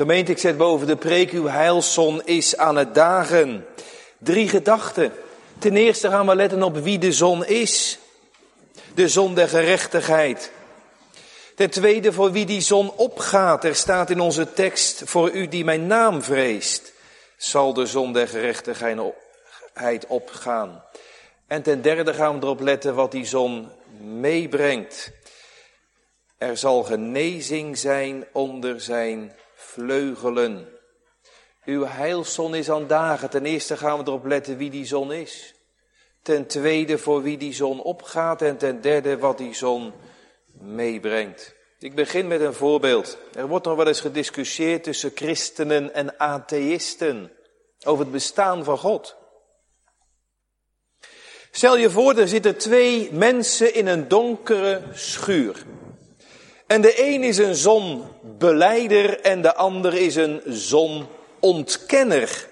[0.00, 3.66] Gemeente, ik zet boven de preek, uw heilszon is aan het dagen.
[4.18, 5.12] Drie gedachten.
[5.58, 7.98] Ten eerste gaan we letten op wie de zon is.
[8.94, 10.52] De zon der gerechtigheid.
[11.54, 13.64] Ten tweede voor wie die zon opgaat.
[13.64, 16.92] Er staat in onze tekst, voor u die mijn naam vreest,
[17.36, 20.84] zal de zon der gerechtigheid opgaan.
[21.46, 23.68] En ten derde gaan we erop letten wat die zon
[24.00, 25.10] meebrengt.
[26.38, 30.68] Er zal genezing zijn onder zijn vleugelen.
[31.64, 33.30] Uw heilzon is aan dagen.
[33.30, 35.54] Ten eerste gaan we erop letten wie die zon is.
[36.22, 38.42] Ten tweede voor wie die zon opgaat.
[38.42, 39.92] En ten derde wat die zon
[40.60, 41.54] meebrengt.
[41.78, 43.18] Ik begin met een voorbeeld.
[43.34, 47.32] Er wordt nog wel eens gediscussieerd tussen christenen en atheïsten
[47.84, 49.16] over het bestaan van God.
[51.50, 55.64] Stel je voor, er zitten twee mensen in een donkere schuur.
[56.70, 62.48] En de een is een zonbeleider en de ander is een zonontkenner.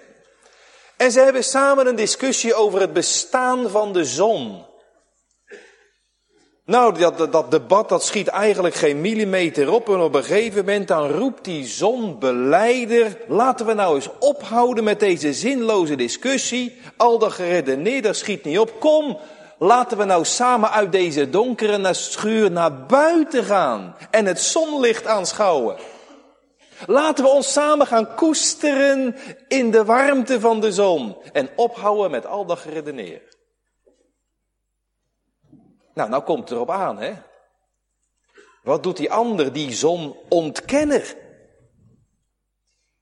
[0.97, 4.65] En ze hebben samen een discussie over het bestaan van de zon.
[6.65, 9.89] Nou, dat, dat, debat dat schiet eigenlijk geen millimeter op.
[9.89, 15.01] En op een gegeven moment dan roept die zonbeleider, laten we nou eens ophouden met
[15.01, 16.81] deze zinloze discussie.
[16.97, 18.81] Al dat geredeneerd, dat schiet niet op.
[18.81, 19.19] Kom,
[19.59, 25.77] laten we nou samen uit deze donkere schuur naar buiten gaan en het zonlicht aanschouwen.
[26.87, 29.17] Laten we ons samen gaan koesteren
[29.49, 33.23] in de warmte van de zon en ophouden met al dat geredeneer.
[35.95, 37.13] Nou, nou komt het erop aan, hè?
[38.63, 41.17] Wat doet die ander, die zonontkenner?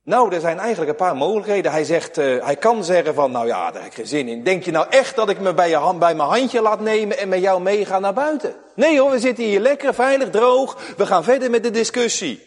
[0.06, 1.70] Nou, er zijn eigenlijk een paar mogelijkheden.
[1.70, 4.44] Hij zegt, uh, hij kan zeggen van, nou ja, daar heb ik geen zin in.
[4.44, 7.18] Denk je nou echt dat ik me bij, je hand, bij mijn handje laat nemen
[7.18, 8.54] en met jou meega naar buiten?
[8.74, 10.94] Nee hoor, we zitten hier lekker, veilig, droog.
[10.96, 12.42] We gaan verder met de discussie.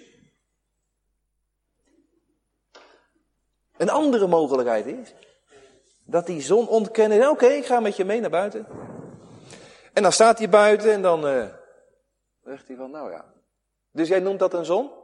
[3.78, 5.14] Een andere mogelijkheid is,
[6.06, 8.68] dat die zon ontkennen, oké, ik ga met je mee naar buiten.
[9.94, 11.46] En dan staat hij buiten en dan uh,
[12.44, 13.26] zegt hij van, nou ja.
[13.92, 14.99] Dus jij noemt dat een zon?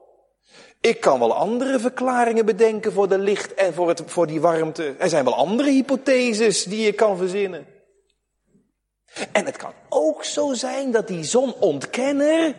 [0.86, 4.96] Ik kan wel andere verklaringen bedenken voor de licht en voor, het, voor die warmte.
[4.98, 7.66] Er zijn wel andere hypotheses die je kan verzinnen.
[9.32, 12.56] En het kan ook zo zijn dat die zonontkenner,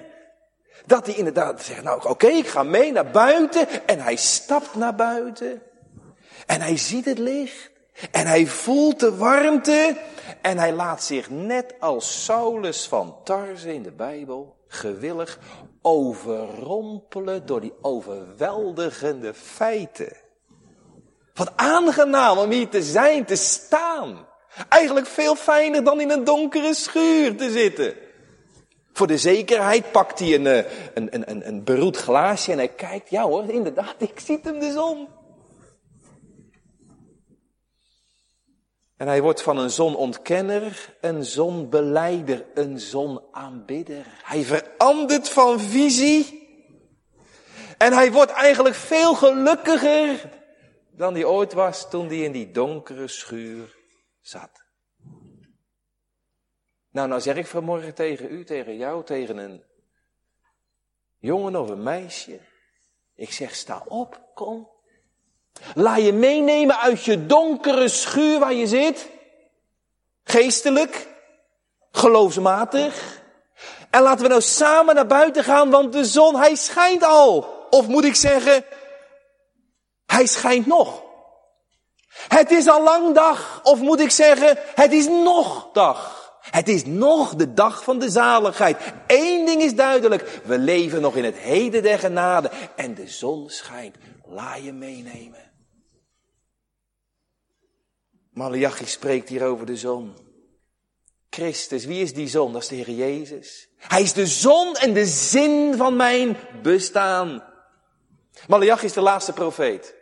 [0.86, 3.86] dat hij inderdaad zegt, nou oké, ik ga mee naar buiten.
[3.86, 5.62] En hij stapt naar buiten.
[6.46, 7.70] En hij ziet het licht.
[8.10, 9.96] En hij voelt de warmte.
[10.42, 15.38] En hij laat zich net als Saulus van Tarze in de Bijbel gewillig
[15.82, 20.16] overrompelen door die overweldigende feiten.
[21.34, 24.26] Wat aangenaam om hier te zijn, te staan.
[24.68, 27.94] Eigenlijk veel fijner dan in een donkere schuur te zitten.
[28.92, 33.10] Voor de zekerheid pakt hij een, eh, een, een, een, beroerd glaasje en hij kijkt.
[33.10, 35.08] Ja hoor, inderdaad, ik zie hem de zon.
[38.96, 44.06] En hij wordt van een zonontkenner een zonbeleider, een zonaanbidder.
[44.22, 46.44] Hij verandert van visie.
[47.78, 50.28] En hij wordt eigenlijk veel gelukkiger
[50.90, 53.76] dan hij ooit was toen hij in die donkere schuur
[54.20, 54.64] zat.
[56.90, 59.64] Nou, nou zeg ik vanmorgen tegen u, tegen jou, tegen een
[61.18, 62.40] jongen of een meisje.
[63.14, 64.75] Ik zeg, sta op, kom.
[65.74, 69.08] Laat je meenemen uit je donkere schuur waar je zit.
[70.24, 71.08] Geestelijk,
[71.90, 73.22] geloofsmatig.
[73.90, 77.54] En laten we nou samen naar buiten gaan, want de zon, hij schijnt al.
[77.70, 78.64] Of moet ik zeggen,
[80.06, 81.02] hij schijnt nog.
[82.28, 86.24] Het is al lang dag, of moet ik zeggen, het is nog dag.
[86.50, 88.76] Het is nog de dag van de zaligheid.
[89.06, 93.50] Eén ding is duidelijk, we leven nog in het heden der genade en de zon
[93.50, 93.96] schijnt.
[94.24, 95.45] Laat je meenemen.
[98.36, 100.14] Malachi spreekt hier over de zon.
[101.30, 102.52] Christus, wie is die zon?
[102.52, 103.68] Dat is de Heer Jezus.
[103.76, 107.44] Hij is de zon en de zin van mijn bestaan.
[108.48, 109.94] Malachi is de laatste profeet.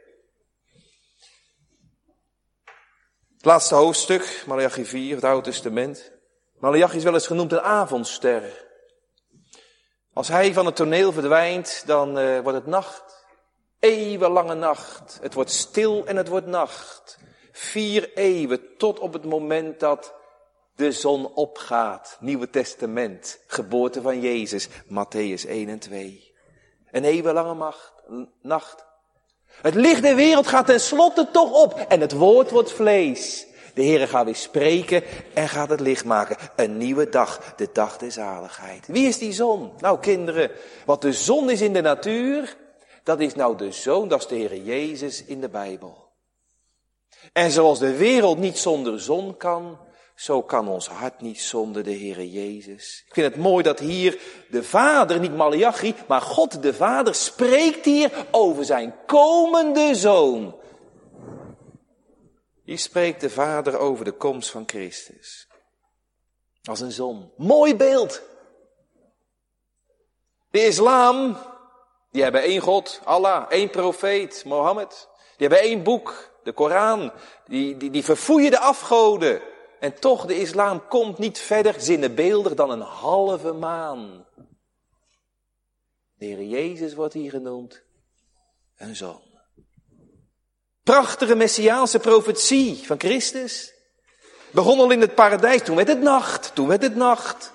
[3.37, 6.13] Het laatste hoofdstuk, Malachi 4, het Oude Testament.
[6.59, 8.67] Malachi is wel eens genoemd een avondster.
[10.13, 13.27] Als hij van het toneel verdwijnt, dan uh, wordt het nacht.
[13.79, 15.19] Eeuwenlange nacht.
[15.23, 17.19] Het wordt stil en het wordt nacht.
[17.57, 20.15] Vier eeuwen tot op het moment dat
[20.77, 22.17] de zon opgaat.
[22.21, 26.35] Nieuwe Testament, geboorte van Jezus, Matthäus 1 en 2.
[26.91, 27.93] Een eeuwenlange macht,
[28.43, 28.85] nacht.
[29.47, 33.47] Het licht der wereld gaat tenslotte toch op en het woord wordt vlees.
[33.75, 35.03] De Heere gaat weer spreken
[35.35, 36.37] en gaat het licht maken.
[36.57, 38.87] Een nieuwe dag, de dag der zaligheid.
[38.87, 39.73] Wie is die zon?
[39.79, 40.51] Nou kinderen,
[40.85, 42.57] wat de zon is in de natuur,
[43.03, 46.04] Dat is nou de zoon, dat is de Heer Jezus in de Bijbel.
[47.33, 49.79] En zoals de wereld niet zonder zon kan,
[50.15, 53.05] zo kan ons hart niet zonder de Heere Jezus.
[53.07, 57.85] Ik vind het mooi dat hier de Vader, niet Malachi, maar God de Vader spreekt
[57.85, 60.55] hier over zijn komende Zoon.
[62.65, 65.49] Hier spreekt de Vader over de komst van Christus.
[66.63, 67.33] Als een zon.
[67.37, 68.23] Mooi beeld.
[70.51, 71.37] De islam,
[72.11, 75.09] die hebben één God, Allah, één profeet, Mohammed.
[75.37, 77.13] Die hebben één boek, de Koran.
[77.47, 79.41] Die, die, die verfoeien de afgoden.
[79.81, 84.27] En toch, de islam komt niet verder zinnebeeldig dan een halve maan.
[86.15, 87.83] De Heer Jezus wordt hier genoemd
[88.77, 89.23] een zoon.
[90.83, 93.73] Prachtige messiaanse profetie van Christus.
[94.51, 97.53] Begon al in het paradijs, toen werd het nacht, toen werd het nacht.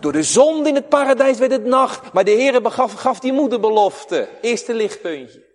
[0.00, 3.32] Door de zon in het paradijs werd het nacht, maar de Heer gaf, gaf die
[3.32, 4.28] moederbelofte.
[4.40, 5.51] Eerste lichtpuntje.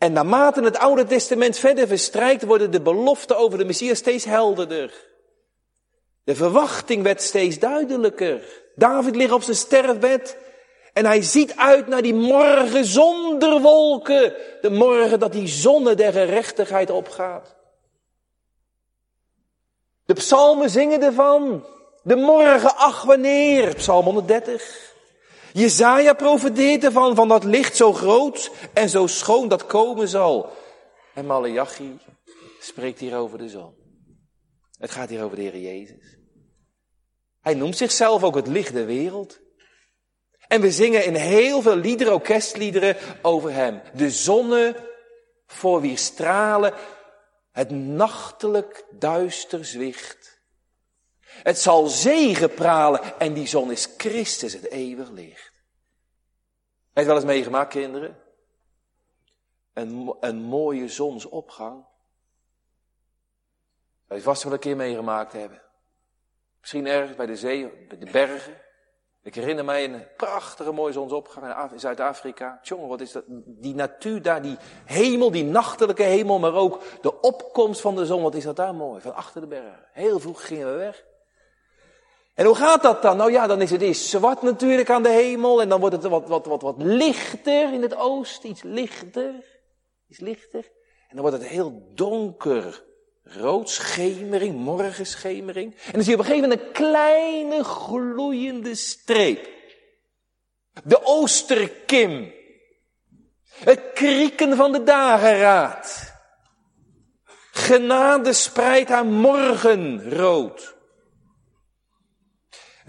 [0.00, 4.92] En naarmate het Oude Testament verder verstrijkt, worden de beloften over de Messias steeds helderder.
[6.24, 8.42] De verwachting werd steeds duidelijker.
[8.74, 10.36] David ligt op zijn sterfbed
[10.92, 14.34] en hij ziet uit naar die morgen zonder wolken.
[14.60, 17.56] De morgen dat die zonne der gerechtigheid opgaat.
[20.06, 21.66] De psalmen zingen ervan.
[22.02, 24.89] De morgen, ach wanneer, psalm 130.
[25.52, 30.52] Jezaja profeteert ervan, van dat licht zo groot en zo schoon dat komen zal.
[31.14, 31.98] En Malachi
[32.60, 33.74] spreekt hier over de zon.
[34.78, 36.18] Het gaat hier over de Heer Jezus.
[37.40, 39.40] Hij noemt zichzelf ook het licht der wereld.
[40.48, 43.82] En we zingen in heel veel liederen, orkestliederen over hem.
[43.94, 44.88] De zonne
[45.46, 46.74] voor wie stralen
[47.52, 50.29] het nachtelijk duister zwicht.
[51.42, 55.52] Het zal zegen pralen en die zon is Christus, het eeuwig licht.
[56.92, 58.16] Heb wel eens meegemaakt, kinderen?
[59.72, 61.84] Een, een mooie zonsopgang.
[64.06, 65.62] Zou je vast wel een keer meegemaakt hebben.
[66.60, 68.54] Misschien ergens bij de zee, bij de bergen.
[69.22, 72.58] Ik herinner mij een prachtige mooie zonsopgang in Zuid-Afrika.
[72.62, 73.24] Jongen, wat is dat?
[73.46, 78.22] Die natuur daar, die hemel, die nachtelijke hemel, maar ook de opkomst van de zon.
[78.22, 79.00] Wat is dat daar mooi?
[79.00, 79.88] Van achter de bergen.
[79.92, 81.04] Heel vroeg gingen we weg.
[82.40, 83.16] En hoe gaat dat dan?
[83.16, 85.60] Nou ja, dan is het eerst zwart natuurlijk aan de hemel.
[85.60, 88.50] En dan wordt het wat, wat, wat, wat lichter in het oosten.
[88.50, 89.34] Iets lichter.
[90.08, 90.64] Iets lichter.
[91.08, 92.84] En dan wordt het heel donker.
[93.22, 95.74] Roodschemering, morgenschemering.
[95.74, 99.48] En dan zie je op een gegeven moment een kleine gloeiende streep.
[100.84, 102.32] De Oosterkim.
[103.44, 106.14] Het krieken van de dageraad.
[107.50, 110.78] Genade spreidt haar morgenrood.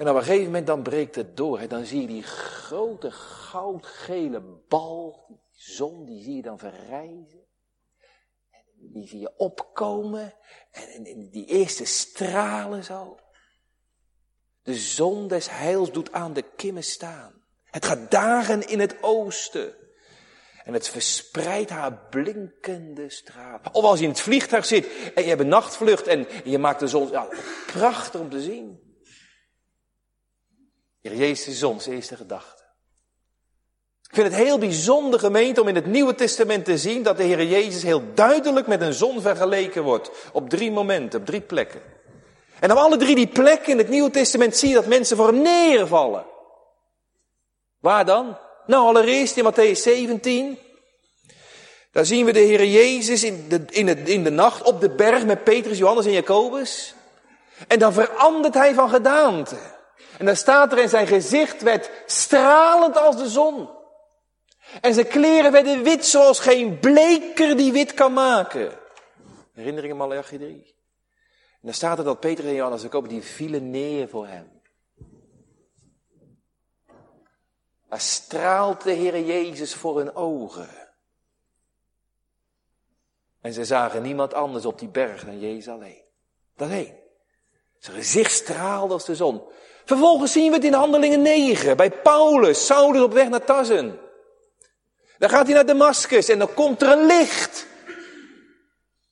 [0.01, 1.59] En op een gegeven moment dan breekt het door.
[1.59, 1.68] Hè?
[1.68, 7.45] Dan zie je die grote goudgele bal, die zon, die zie je dan verrijzen.
[8.50, 10.33] En die zie je opkomen.
[10.71, 13.18] En, en die eerste stralen zo.
[14.63, 17.33] De zon des heils doet aan de kimmen staan.
[17.63, 19.75] Het gaat dagen in het oosten.
[20.63, 23.74] En het verspreidt haar blinkende stralen.
[23.74, 26.80] Of als je in het vliegtuig zit en je hebt een nachtvlucht en je maakt
[26.80, 27.27] de zon, ja,
[27.65, 28.89] prachtig om te zien.
[31.01, 32.63] Heer Jezus is ons eerste gedachte.
[34.09, 37.24] Ik vind het heel bijzonder gemeente om in het Nieuwe Testament te zien dat de
[37.24, 40.11] Heer Jezus heel duidelijk met een zon vergeleken wordt.
[40.33, 41.81] Op drie momenten, op drie plekken.
[42.59, 45.28] En op alle drie die plekken in het Nieuwe Testament zie je dat mensen voor
[45.28, 46.25] hem neervallen.
[47.80, 48.37] Waar dan?
[48.66, 50.57] Nou, allereerst in Matthäus 17.
[51.92, 54.90] Daar zien we de Heer Jezus in de, in, het, in de nacht op de
[54.90, 56.94] berg met Petrus, Johannes en Jacobus.
[57.68, 59.57] En dan verandert hij van gedaante.
[60.21, 63.69] En dan staat er in zijn gezicht werd stralend als de zon.
[64.81, 68.80] En zijn kleren werden wit zoals geen bleker die wit kan maken.
[69.54, 70.75] Herinneringen Malachi 3.
[71.51, 74.61] En dan staat er dat Peter en Johannes ook die vielen neer voor hem.
[77.90, 80.69] Daar straalt de Heer Jezus voor hun ogen.
[83.42, 86.04] En ze zagen niemand anders op die berg dan Jezus alleen.
[86.56, 86.69] Dat.
[87.78, 89.42] Zijn gezicht straalde als de zon.
[89.85, 94.00] Vervolgens zien we het in Handelingen 9, bij Paulus, Saulus op weg naar Tassen.
[95.18, 97.68] Dan gaat hij naar Damascus en dan komt er een licht.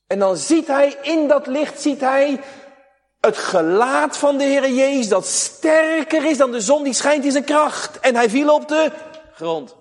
[0.06, 2.40] En dan ziet hij, in dat licht ziet hij
[3.20, 7.32] het gelaat van de Heer Jezus, dat sterker is dan de zon, die schijnt in
[7.32, 8.00] zijn kracht.
[8.00, 8.92] En hij viel op de
[9.32, 9.76] grond.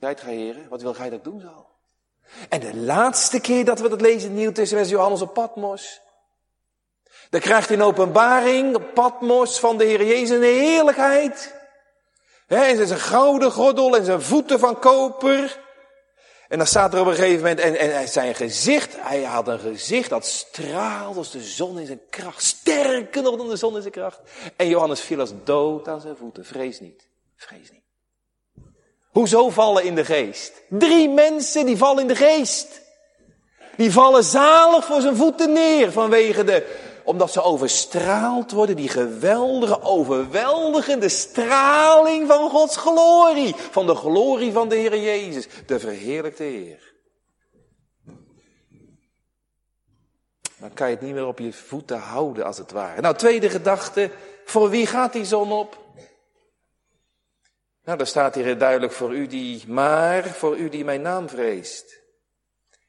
[0.00, 1.66] Zijt gij heren, wat wil gij dat doen zo?
[2.48, 6.00] En de laatste keer dat we dat lezen in het Nieuw Testament Johannes op Patmos.
[7.30, 11.54] Dan krijgt hij een openbaring op Patmos van de Heer Jezus in de heerlijkheid.
[12.46, 15.60] He, en zijn gouden gordel en zijn voeten van koper.
[16.48, 19.58] En dan staat er op een gegeven moment, en, en zijn gezicht, hij had een
[19.58, 22.42] gezicht dat straalde als de zon in zijn kracht.
[22.42, 24.20] Sterker nog dan de zon in zijn kracht.
[24.56, 26.44] En Johannes viel als dood aan zijn voeten.
[26.44, 27.82] Vrees niet, vrees niet.
[29.10, 30.52] Hoezo vallen in de geest?
[30.68, 32.80] Drie mensen die vallen in de geest.
[33.76, 39.82] Die vallen zalig voor zijn voeten neer vanwege de omdat ze overstraald worden, die geweldige,
[39.82, 43.54] overweldigende straling van Gods glorie.
[43.56, 46.92] Van de glorie van de Heer Jezus, de verheerlijkte Heer.
[50.58, 53.00] Dan kan je het niet meer op je voeten houden als het ware.
[53.00, 54.10] Nou, tweede gedachte,
[54.44, 55.78] voor wie gaat die zon op?
[57.84, 62.00] Nou, daar staat hier duidelijk voor u die, maar voor u die mijn naam vreest.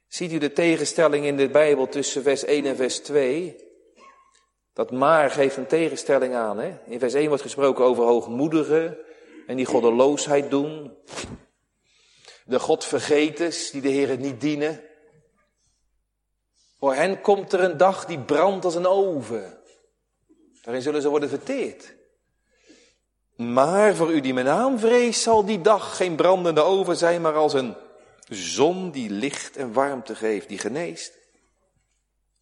[0.08, 3.70] Ziet u de tegenstelling in de Bijbel tussen vers 1 en vers 2?
[4.74, 6.60] Dat maar geeft een tegenstelling aan.
[6.60, 6.78] Hè?
[6.86, 8.98] In vers 1 wordt gesproken over hoogmoedigen
[9.48, 10.98] en die goddeloosheid doen.
[12.46, 14.82] De godvergeters die de Heer niet dienen.
[16.80, 19.60] Voor hen komt er een dag die brandt als een oven.
[20.62, 21.94] Daarin zullen ze worden verteerd.
[23.36, 27.36] Maar voor u die mijn naam vreest, zal die dag geen brandende oven zijn, maar
[27.36, 27.76] als een
[28.30, 31.21] zon die licht en warmte geeft, die geneest.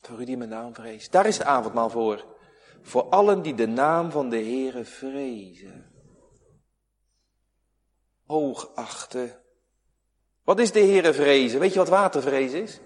[0.02, 1.12] Voor u die mijn naam vreest.
[1.12, 2.26] Daar is de avondmaal voor.
[2.82, 5.92] Voor allen die de naam van de Heere vrezen.
[8.26, 9.42] Hoogachten.
[10.44, 11.60] Wat is de Heere vrezen?
[11.60, 12.80] Weet je wat watervrezen is?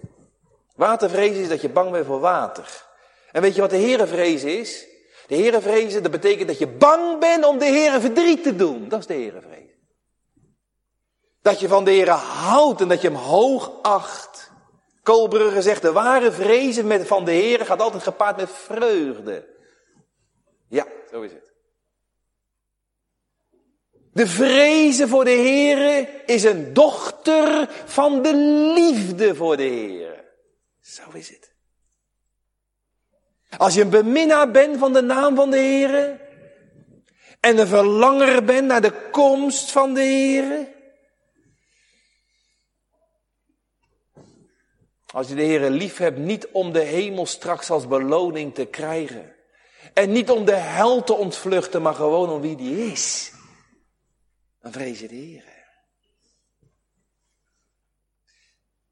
[0.75, 2.85] Watervrezen is dat je bang bent voor water.
[3.31, 4.87] En weet je wat de Heere vrezen is?
[5.27, 8.89] De Heere vrezen, dat betekent dat je bang bent om de Heere verdriet te doen.
[8.89, 9.73] Dat is de Heere vrezen.
[11.41, 14.32] Dat je van de Heere houdt en dat je hem hoog acht.
[15.03, 19.47] Koolbrugge zegt, de ware vrezen van de Heer gaat altijd gepaard met vreugde.
[20.69, 21.53] Ja, zo is het.
[24.13, 28.35] De vrezen voor de Heer is een dochter van de
[28.75, 30.23] liefde voor de Heer.
[30.81, 31.53] Zo is het.
[33.57, 36.19] Als je een beminnaar bent van de naam van de Heer
[37.39, 40.67] en een verlanger bent naar de komst van de Heer,
[45.13, 49.35] Als je de Heer lief hebt, niet om de hemel straks als beloning te krijgen.
[49.93, 53.33] En niet om de hel te ontvluchten, maar gewoon om wie die is.
[54.61, 55.43] Dan vrees je de Heer.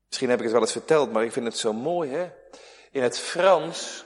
[0.07, 2.29] Misschien heb ik het wel eens verteld, maar ik vind het zo mooi, hè?
[2.91, 4.03] In het Frans,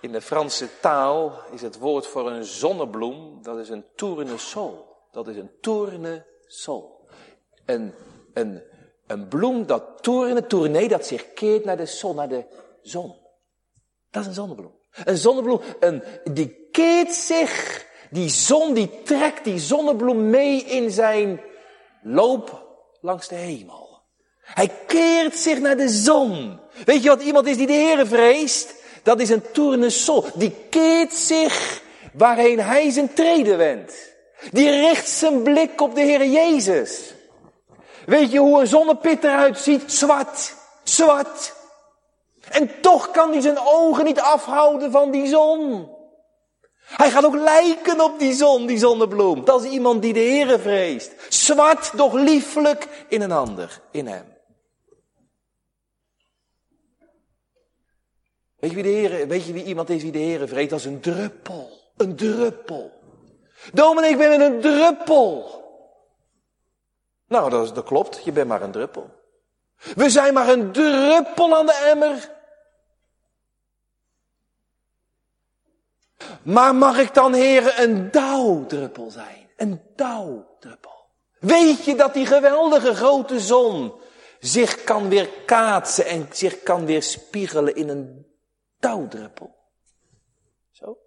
[0.00, 4.86] in de Franse taal, is het woord voor een zonnebloem, dat is een tournesol.
[5.10, 7.08] Dat is een tournesol.
[7.64, 7.94] Een,
[8.32, 8.62] een
[9.06, 12.44] een bloem dat toerne, tournee, dat zich keert naar de zon, naar de
[12.82, 13.14] zon.
[14.10, 14.72] Dat is een zonnebloem.
[15.04, 21.40] Een zonnebloem, een, die keert zich, die zon, die trekt die zonnebloem mee in zijn
[22.02, 22.66] loop
[23.00, 23.84] langs de hemel.
[24.40, 26.60] Hij keert zich naar de zon.
[26.84, 28.74] Weet je wat iemand is die de Heere vreest?
[29.02, 30.24] Dat is een tournesol.
[30.34, 31.82] Die keert zich
[32.12, 34.12] waarheen hij zijn treden wendt.
[34.50, 37.14] Die richt zijn blik op de Heere Jezus.
[38.06, 39.92] Weet je hoe een zonnepit eruit ziet?
[39.92, 41.54] Zwart, zwart.
[42.50, 45.92] En toch kan hij zijn ogen niet afhouden van die zon.
[46.84, 49.44] Hij gaat ook lijken op die zon, die zonnebloem.
[49.44, 51.12] Dat is iemand die de Heere vreest.
[51.28, 54.32] Zwart, doch lieflijk in een ander, in hem.
[58.56, 60.70] Weet je wie, de Heere, weet je wie iemand is wie de Heere vreest?
[60.70, 61.70] Dat is een druppel.
[61.96, 62.92] Een druppel.
[63.72, 65.62] Dominee, ik ben een druppel.
[67.26, 69.10] Nou, dat, dat klopt, je bent maar een druppel.
[69.94, 72.32] We zijn maar een druppel aan de emmer.
[76.42, 79.50] Maar mag ik dan, heren, een dauwdruppel zijn?
[79.56, 80.92] Een dauwdruppel.
[81.38, 83.92] Weet je dat die geweldige grote zon
[84.40, 88.26] zich kan weer kaatsen en zich kan weer spiegelen in een
[88.78, 89.54] dauwdruppel?
[90.70, 90.98] Zo.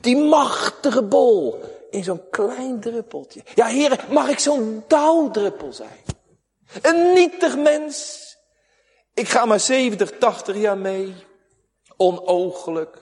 [0.00, 1.60] Die machtige bol
[1.92, 3.42] in zo'n klein druppeltje.
[3.54, 6.00] Ja, heren, mag ik zo'n dauwdruppel zijn?
[6.82, 8.20] Een nietig mens.
[9.14, 11.14] Ik ga maar 70, 80 jaar mee.
[11.96, 12.98] Onoogelijk.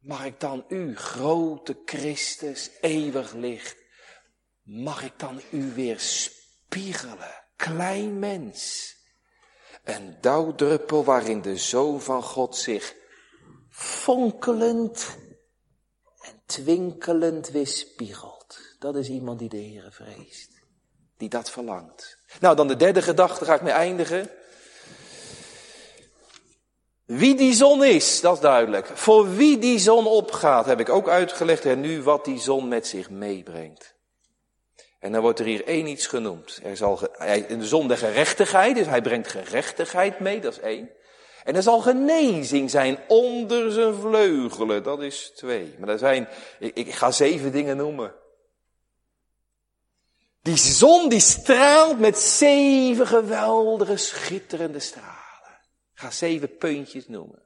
[0.00, 3.76] Mag ik dan u, grote Christus, eeuwig licht,
[4.62, 8.94] mag ik dan u weer spiegelen, klein mens?
[9.84, 12.94] Een dauwdruppel waarin de Zoon van God zich
[13.70, 15.16] fonkelend
[16.50, 18.58] twinkelend weerspiegelt.
[18.78, 20.50] Dat is iemand die de Heere vreest.
[21.16, 22.18] Die dat verlangt.
[22.40, 24.30] Nou, dan de derde gedachte ga ik mee eindigen.
[27.04, 28.86] Wie die zon is, dat is duidelijk.
[28.86, 32.86] Voor wie die zon opgaat, heb ik ook uitgelegd en nu wat die zon met
[32.86, 33.94] zich meebrengt.
[34.98, 36.60] En dan wordt er hier één iets genoemd.
[36.62, 40.90] Er zal de zon de gerechtigheid, dus hij brengt gerechtigheid mee, dat is één.
[41.44, 45.74] En er zal genezing zijn onder zijn vleugelen, dat is twee.
[45.78, 46.28] Maar er zijn,
[46.58, 48.14] ik, ik ga zeven dingen noemen.
[50.42, 55.58] Die zon die straalt met zeven geweldige schitterende stralen.
[55.92, 57.42] Ik ga zeven puntjes noemen.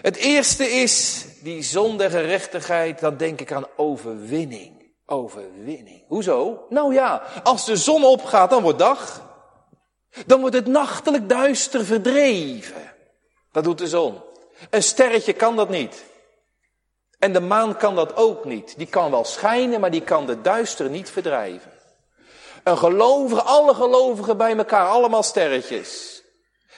[0.00, 4.92] Het eerste is die zon der gerechtigheid, dan denk ik aan overwinning.
[5.06, 6.04] Overwinning.
[6.06, 6.66] Hoezo?
[6.68, 9.27] Nou ja, als de zon opgaat, dan wordt dag.
[10.26, 12.92] Dan wordt het nachtelijk duister verdreven.
[13.52, 14.22] Dat doet de zon.
[14.70, 16.04] Een sterretje kan dat niet.
[17.18, 18.76] En de maan kan dat ook niet.
[18.76, 21.72] Die kan wel schijnen, maar die kan de duister niet verdrijven.
[22.64, 26.22] Een gelovige, alle gelovigen bij elkaar, allemaal sterretjes.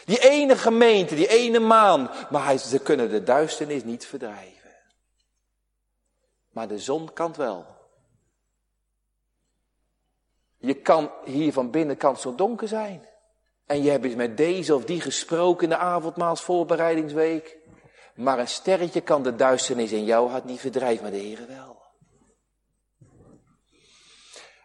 [0.04, 2.10] Die ene gemeente, die ene maan.
[2.30, 4.76] Maar ze kunnen de duisternis niet verdrijven.
[6.50, 7.66] Maar de zon kan het wel.
[10.56, 13.08] Je kan hier van binnenkant zo donker zijn.
[13.70, 17.56] En je hebt met deze of die gesproken in de avondmaalsvoorbereidingsweek.
[18.14, 21.82] Maar een sterretje kan de duisternis in jouw hart niet verdrijven, maar de Heer wel.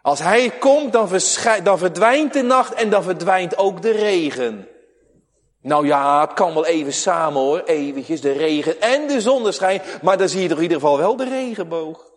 [0.02, 1.08] Als Hij komt, dan,
[1.62, 4.68] dan verdwijnt de nacht en dan verdwijnt ook de regen.
[5.60, 10.18] Nou ja, het kan wel even samen hoor, eventjes de regen en de zonneschijn, maar
[10.18, 12.10] dan zie je toch in ieder geval wel de regenboog.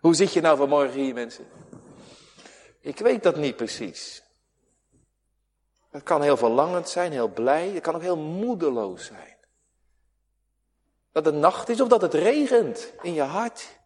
[0.00, 1.44] Hoe zit je nou vanmorgen hier mensen?
[2.80, 4.21] Ik weet dat niet precies.
[5.92, 9.36] Het kan heel verlangend zijn, heel blij, het kan ook heel moedeloos zijn.
[11.12, 13.80] Dat het nacht is of dat het regent in je hart.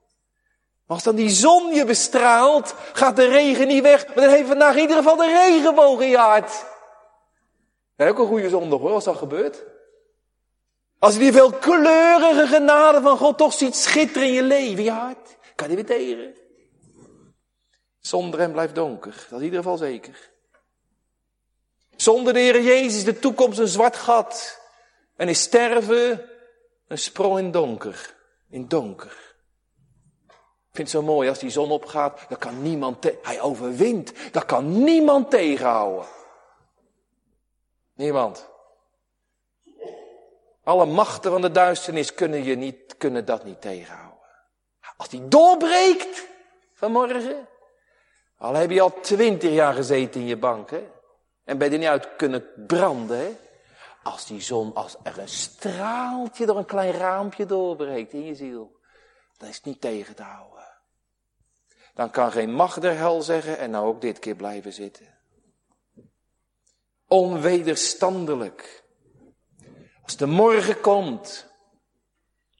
[0.86, 4.06] Maar als dan die zon je bestraalt, gaat de regen niet weg.
[4.06, 6.64] Maar dan heeft vandaag in ieder geval de regenboog in je hart.
[7.96, 9.64] Dat ook een goede zondag hoor, als dat gebeurt.
[10.98, 14.90] Als je die veel kleurige genade van God toch ziet schitteren in je leven, je
[14.90, 15.36] hart.
[15.54, 16.34] Kan je weer tegen.
[17.98, 19.12] Zonder hem blijft donker.
[19.12, 20.34] Dat is in ieder geval zeker.
[21.96, 24.60] Zonder de Heer Jezus de toekomst een zwart gat.
[25.16, 26.30] En is sterven
[26.88, 28.14] een sprong in donker.
[28.50, 29.34] In donker.
[30.70, 34.44] Ik vind het zo mooi als die zon opgaat, dan kan niemand, hij overwint, dat
[34.44, 36.06] kan niemand tegenhouden.
[37.94, 38.48] Niemand.
[40.64, 44.18] Alle machten van de duisternis kunnen, je niet, kunnen dat niet tegenhouden.
[44.96, 46.26] Als die doorbreekt
[46.74, 47.48] vanmorgen,
[48.38, 50.90] al heb je al twintig jaar gezeten in je bank, hè,
[51.46, 53.36] en je er niet uit kunnen branden, hè,
[54.02, 58.80] als die zon, als er een straaltje door een klein raampje doorbreekt in je ziel,
[59.36, 60.66] dan is het niet tegen te houden.
[61.94, 65.14] Dan kan geen macht der hel zeggen en nou ook dit keer blijven zitten.
[67.08, 68.84] Onwederstandelijk.
[70.02, 71.46] Als de morgen komt.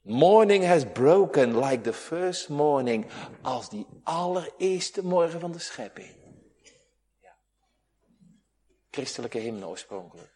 [0.03, 3.07] Morning has broken like the first morning.
[3.43, 6.26] Als die allereerste morgen van de schepping.
[8.97, 10.31] Christelijke hymne oorspronkelijk.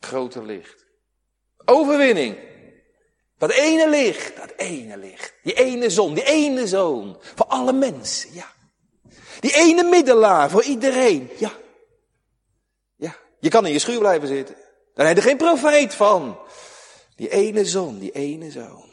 [0.00, 0.84] Grote licht.
[1.64, 2.38] Overwinning.
[3.38, 5.34] Dat ene licht, dat ene licht.
[5.42, 7.16] Die ene zon, die ene zoon.
[7.34, 8.52] Voor alle mensen, ja.
[9.40, 11.52] Die ene middelaar voor iedereen, ja.
[12.96, 14.56] Ja, je kan in je schuur blijven zitten.
[14.94, 16.38] Daar heb je geen profijt van.
[17.16, 18.90] Die ene zon, die ene zoon.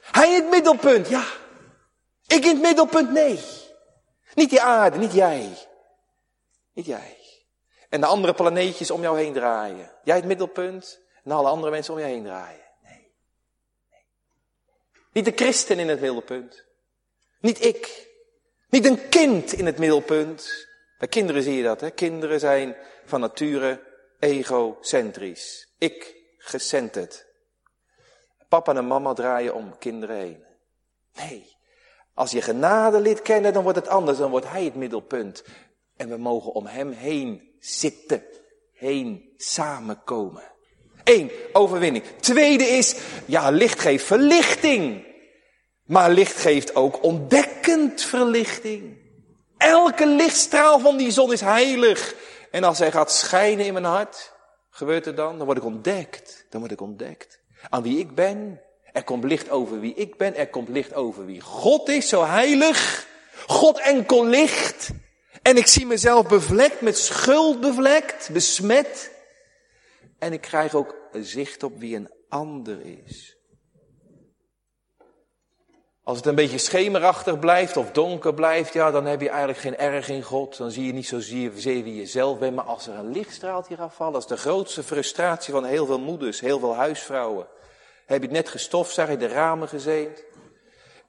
[0.00, 1.24] Hij in het middelpunt, ja.
[2.26, 3.40] Ik in het middelpunt, nee.
[4.34, 5.68] Niet die aarde, niet jij.
[6.72, 7.16] Niet jij.
[7.88, 9.90] En de andere planeetjes om jou heen draaien.
[10.04, 12.68] Jij het middelpunt en alle andere mensen om je heen draaien.
[15.12, 16.64] Niet de christen in het middelpunt.
[17.40, 18.08] Niet ik.
[18.68, 20.68] Niet een kind in het middelpunt.
[20.98, 21.90] Bij kinderen zie je dat, hè?
[21.90, 23.82] Kinderen zijn van nature
[24.18, 25.72] egocentrisch.
[25.78, 27.26] Ik gecenterd.
[28.48, 30.44] Papa en mama draaien om kinderen heen.
[31.14, 31.56] Nee.
[32.20, 34.18] Als je genade lid kennen, dan wordt het anders.
[34.18, 35.44] Dan wordt hij het middelpunt.
[35.96, 38.22] En we mogen om hem heen zitten.
[38.72, 40.42] Heen samenkomen.
[41.04, 42.04] Eén, overwinning.
[42.20, 45.06] Tweede is, ja, licht geeft verlichting.
[45.84, 48.98] Maar licht geeft ook ontdekkend verlichting.
[49.56, 52.14] Elke lichtstraal van die zon is heilig.
[52.50, 54.32] En als hij gaat schijnen in mijn hart,
[54.70, 55.36] gebeurt er dan?
[55.36, 56.46] Dan word ik ontdekt.
[56.50, 57.40] Dan word ik ontdekt.
[57.68, 58.60] Aan wie ik ben.
[58.92, 60.36] Er komt licht over wie ik ben.
[60.36, 63.06] Er komt licht over wie God is, zo heilig.
[63.46, 64.90] God enkel licht.
[65.42, 69.10] En ik zie mezelf bevlekt, met schuld bevlekt, besmet.
[70.18, 73.38] En ik krijg ook zicht op wie een ander is.
[76.02, 79.76] Als het een beetje schemerachtig blijft of donker blijft, ja, dan heb je eigenlijk geen
[79.76, 80.56] erg in God.
[80.56, 83.94] Dan zie je niet zozeer wie je zelf bent, maar als er een lichtstraaltje gaat
[83.94, 87.46] vallen, dat is de grootste frustratie van heel veel moeders, heel veel huisvrouwen.
[88.10, 88.48] Heb je het net
[89.10, 90.24] je de ramen gezeend.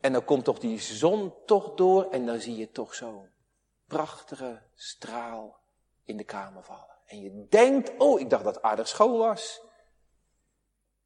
[0.02, 3.30] En dan komt toch die zon toch door en dan zie je toch zo'n
[3.88, 5.60] prachtige straal
[6.04, 6.98] in de kamer vallen.
[7.06, 9.62] En je denkt, oh, ik dacht dat aardig schoon was.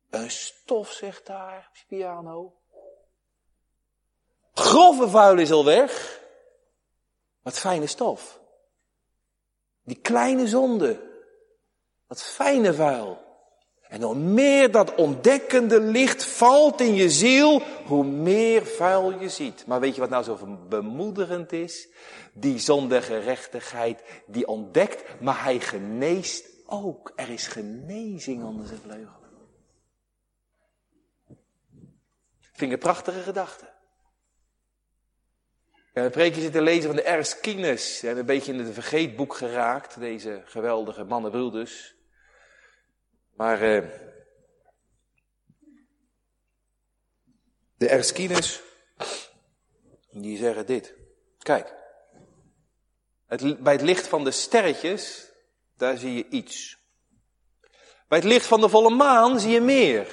[0.10, 2.54] Een stof, zegt daar piano.
[4.54, 6.22] Grove vuil is al weg.
[7.42, 8.40] Wat fijne stof.
[9.84, 11.22] Die kleine zonde.
[12.08, 13.25] Wat fijne vuil.
[13.88, 19.66] En hoe meer dat ontdekkende licht valt in je ziel, hoe meer vuil je ziet.
[19.66, 21.88] Maar weet je wat nou zo bemoedigend is?
[22.34, 27.12] Die zondegerechtigheid die ontdekt, maar hij geneest ook.
[27.16, 29.24] Er is genezing onder zijn vleugel.
[32.40, 33.74] Vind ik een prachtige gedachte.
[35.94, 38.04] Ja, een preekje zitten lezen van de Ernst Kines.
[38.04, 41.95] En een beetje in het vergeetboek geraakt, deze geweldige mannen dus.
[43.36, 43.90] Maar uh,
[47.78, 48.62] de Erskines,
[50.12, 50.94] die zeggen dit.
[51.40, 51.74] Kijk,
[53.28, 55.32] het, bij het licht van de sterretjes,
[55.78, 56.78] daar zie je iets.
[58.08, 60.08] Bij het licht van de volle maan zie je meer.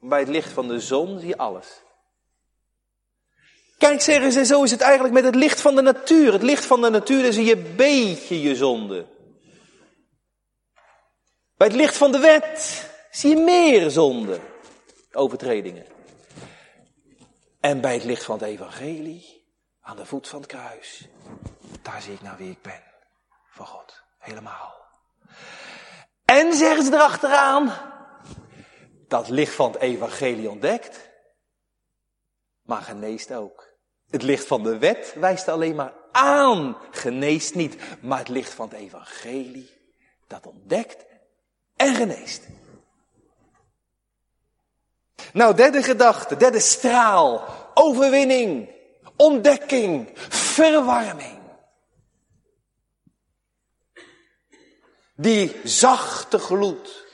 [0.00, 1.82] Bij het licht van de zon zie je alles.
[3.78, 6.32] Kijk, zeggen ze, zo is het eigenlijk met het licht van de natuur.
[6.32, 9.06] Het licht van de natuur, daar zie je een beetje je zonde.
[11.58, 14.40] Bij het licht van de wet zie je meer zonde,
[15.12, 15.86] overtredingen.
[17.60, 19.46] En bij het licht van het evangelie,
[19.80, 21.08] aan de voet van het kruis,
[21.82, 22.82] daar zie ik nou wie ik ben.
[23.50, 24.74] Voor God, helemaal.
[26.24, 27.72] En zeggen ze erachteraan,
[29.08, 31.10] dat licht van het evangelie ontdekt,
[32.62, 33.66] maar geneest ook.
[34.10, 37.76] Het licht van de wet wijst alleen maar aan, geneest niet.
[38.00, 39.70] Maar het licht van het evangelie,
[40.26, 41.06] dat ontdekt
[41.78, 42.42] en geneest.
[45.32, 48.70] Nou, derde gedachte, derde straal, overwinning,
[49.16, 51.38] ontdekking, verwarming.
[55.14, 57.06] Die zachte gloed,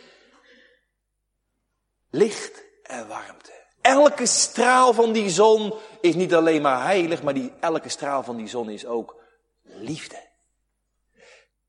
[2.10, 3.52] licht en warmte.
[3.80, 8.36] Elke straal van die zon is niet alleen maar heilig, maar die, elke straal van
[8.36, 9.16] die zon is ook
[9.62, 10.22] liefde.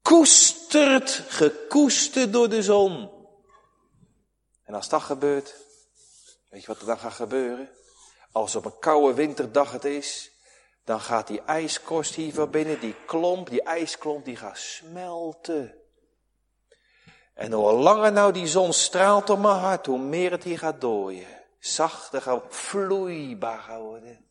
[0.01, 0.64] Koestert,
[1.27, 3.09] gekoesterd door de zon.
[4.63, 5.55] En als dat gebeurt,
[6.49, 7.69] weet je wat er dan gaat gebeuren?
[8.31, 10.31] Als op een koude winterdag het is,
[10.83, 15.75] dan gaat die ijskorst hier van binnen, die klomp, die ijsklomp, die gaat smelten.
[17.33, 20.81] En hoe langer nou die zon straalt op mijn hart, hoe meer het hier gaat
[20.81, 21.27] dooien.
[21.59, 24.24] Zachter gaan, vloeibaar gaan worden.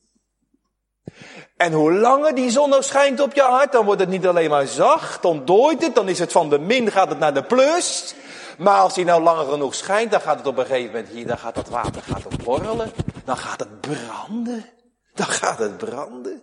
[1.56, 4.50] En hoe langer die zon nog schijnt op je hart, dan wordt het niet alleen
[4.50, 7.42] maar zacht, dan dooit het, dan is het van de min, gaat het naar de
[7.42, 8.14] plus.
[8.58, 11.26] Maar als die nou langer genoeg schijnt, dan gaat het op een gegeven moment hier,
[11.26, 12.92] dan gaat dat water gaat het borrelen,
[13.24, 14.72] dan gaat het branden.
[15.14, 16.42] Dan gaat het branden.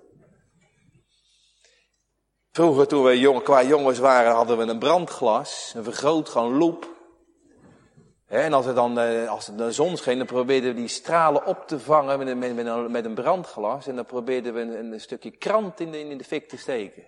[2.51, 6.87] Vroeger toen we jong, qua jongens waren, hadden we een brandglas, een vergrootgang loop.
[8.31, 11.67] En als, het dan, eh, als de zon scheen, dan probeerden we die stralen op
[11.67, 13.87] te vangen met een, met een, met een brandglas.
[13.87, 17.03] En dan probeerden we een, stukje krant in de, in de fik te steken.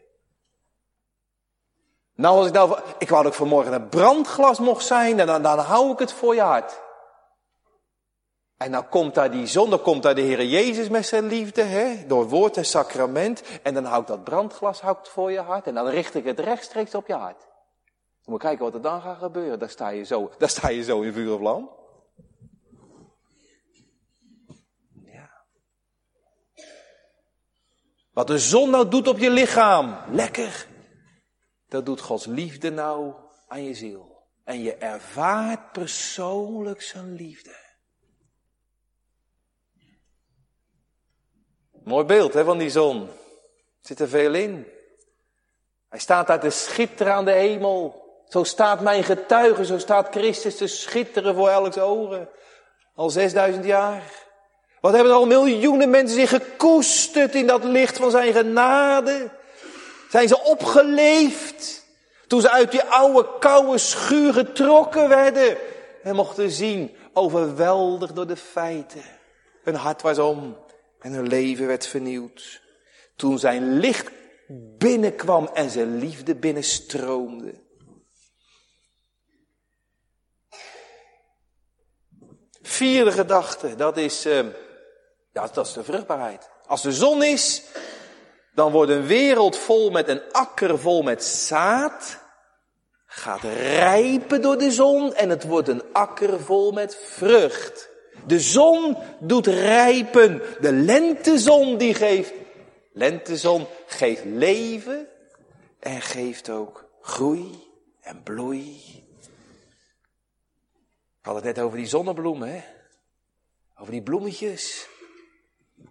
[2.15, 5.41] Nou, als ik nou, ik wou dat ik vanmorgen een brandglas mocht zijn, en dan,
[5.41, 6.81] dan hou ik het voor je hart.
[8.57, 11.61] En dan komt daar die zon, dan komt daar de Heer Jezus met zijn liefde,
[11.61, 13.43] hè, door woord en sacrament.
[13.61, 15.67] En dan hou ik dat brandglas hou voor je hart.
[15.67, 17.51] En dan richt ik het rechtstreeks op je hart.
[18.25, 19.59] Moet kijken wat er dan gaat gebeuren.
[19.59, 21.69] Daar sta je zo, daar sta je zo in vuur of vlam.
[25.05, 25.45] Ja.
[28.11, 30.67] Wat de zon nou doet op je lichaam, lekker.
[31.67, 33.13] Dat doet Gods liefde nou
[33.47, 34.11] aan je ziel.
[34.43, 37.61] En je ervaart persoonlijk zijn liefde.
[41.83, 43.09] Mooi beeld hè, van die zon.
[43.81, 44.67] Zit er veel in.
[45.89, 48.02] Hij staat daar te schitteren aan de hemel.
[48.33, 52.29] Zo staat mijn getuige, zo staat Christus te schitteren voor elks ogen.
[52.95, 54.03] Al 6000 jaar.
[54.81, 59.29] Wat hebben al miljoenen mensen zich gekoesterd in dat licht van zijn genade?
[60.09, 61.85] Zijn ze opgeleefd?
[62.27, 65.57] Toen ze uit die oude koude schuur getrokken werden.
[66.03, 69.03] En mochten zien, overweldigd door de feiten.
[69.63, 70.57] Hun hart was om
[70.99, 72.61] en hun leven werd vernieuwd.
[73.15, 74.11] Toen zijn licht
[74.77, 77.62] binnenkwam en zijn liefde binnenstroomde.
[82.65, 84.39] Vierde gedachte, dat is, uh,
[85.31, 86.49] ja, dat is de vruchtbaarheid.
[86.65, 87.63] Als de zon is,
[88.53, 92.21] dan wordt een wereld vol met een akker vol met zaad.
[93.05, 97.89] Gaat rijpen door de zon en het wordt een akker vol met vrucht.
[98.27, 100.41] De zon doet rijpen.
[100.59, 102.33] De lentezon die geeft,
[102.93, 105.07] lentezon geeft leven
[105.79, 107.71] en geeft ook groei
[108.01, 109.02] en bloei.
[111.23, 112.63] We hadden het net over die zonnebloemen, hè?
[113.77, 114.87] Over die bloemetjes.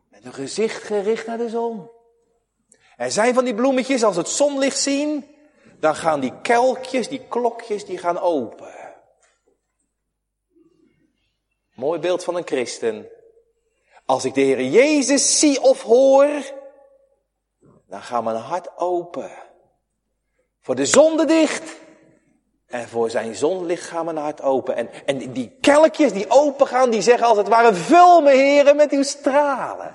[0.09, 1.91] Met een gezicht gericht naar de zon.
[2.97, 5.37] Er zijn van die bloemetjes, als het zonlicht zien,
[5.81, 8.95] dan gaan die kelkjes, die klokjes, die gaan open.
[11.75, 13.09] Mooi beeld van een christen.
[14.05, 16.29] Als ik de Heer Jezus zie of hoor,
[17.87, 19.33] dan gaat mijn hart open.
[20.61, 21.81] Voor de zonde dicht.
[22.73, 24.77] En voor zijn zonlicht gaan mijn hart open.
[24.77, 28.77] En, en die kelkjes die open gaan, die zeggen als het ware, vul me heren
[28.77, 29.95] met uw stralen.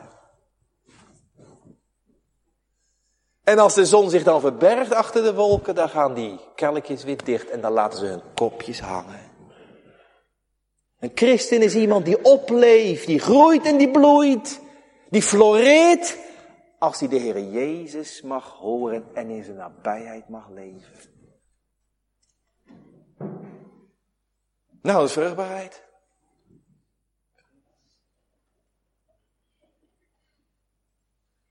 [3.43, 7.23] En als de zon zich dan verbergt achter de wolken, dan gaan die kelkjes weer
[7.23, 9.31] dicht en dan laten ze hun kopjes hangen.
[10.99, 14.59] Een christen is iemand die opleeft, die groeit en die bloeit,
[15.09, 16.17] die floreert
[16.79, 21.16] als hij de Heer Jezus mag horen en in zijn nabijheid mag leven.
[24.81, 25.83] Nou, dat is vruchtbaarheid.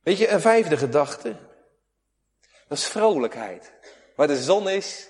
[0.02, 1.36] Weet je, een vijfde gedachte.
[2.68, 3.72] Dat is vrolijkheid.
[4.16, 5.08] Waar de zon is,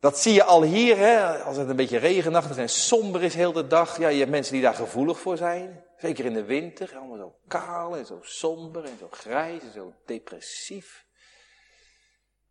[0.00, 3.52] dat zie je al hier, hè, als het een beetje regenachtig en somber is heel
[3.52, 3.98] de dag.
[3.98, 5.84] Ja, je hebt mensen die daar gevoelig voor zijn.
[5.96, 9.94] Zeker in de winter, allemaal zo kaal en zo somber en zo grijs en zo
[10.06, 11.06] depressief.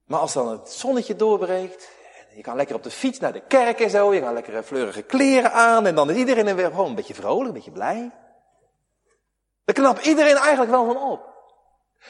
[0.06, 1.90] Maar als dan het zonnetje doorbreekt,
[2.38, 5.02] je kan lekker op de fiets naar de kerk en zo, je kan lekker fleurige
[5.02, 8.12] kleren aan en dan is iedereen weer gewoon een beetje vrolijk, een beetje blij.
[9.66, 11.36] Daar knapt iedereen eigenlijk wel van op.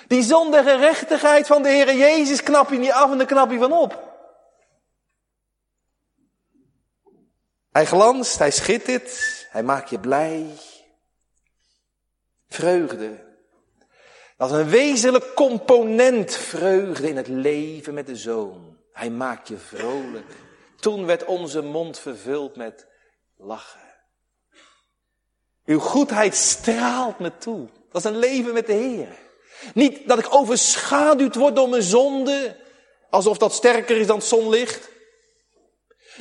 [0.07, 3.57] Die zondige rechtigheid van de Heer Jezus knap je niet af en dan knap je
[3.57, 4.19] van op.
[7.71, 10.45] Hij glanst, hij schittert, hij maakt je blij.
[12.47, 13.25] Vreugde.
[14.37, 18.76] Dat is een wezenlijk component vreugde in het leven met de zoon.
[18.97, 20.31] Hij maakt je vrolijk.
[20.79, 22.87] Toen werd onze mond vervuld met
[23.35, 23.79] lachen.
[25.65, 27.67] Uw goedheid straalt me toe.
[27.91, 29.07] Dat is een leven met de Heer.
[29.73, 32.55] Niet dat ik overschaduwd word door mijn zonde,
[33.09, 34.89] alsof dat sterker is dan het zonlicht.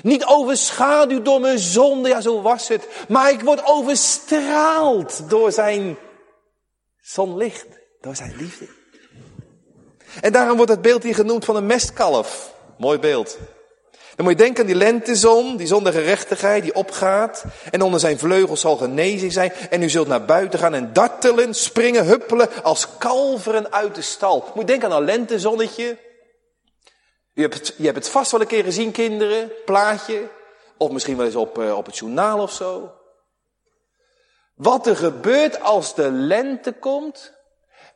[0.02, 2.88] Niet overschaduwd door mijn zonde, ja zo was het.
[3.08, 5.96] Maar ik word overstraald door zijn
[7.00, 7.66] zonlicht,
[8.00, 8.68] door zijn liefde.
[10.20, 12.54] En daarom wordt het beeld hier genoemd van een mestkalf.
[12.76, 13.38] Mooi beeld.
[14.16, 17.44] Dan moet je denken aan die lentezon, die zon der gerechtigheid, die opgaat.
[17.70, 19.52] En onder zijn vleugels zal genezing zijn.
[19.52, 24.38] En u zult naar buiten gaan en dartelen, springen, huppelen als kalveren uit de stal.
[24.38, 25.98] Moet je denken aan een lentezonnetje.
[27.32, 29.52] Je hebt, je hebt het vast wel een keer gezien, kinderen.
[29.64, 30.28] Plaatje.
[30.76, 32.92] Of misschien wel eens op, uh, op het journaal of zo.
[34.54, 37.32] Wat er gebeurt als de lente komt.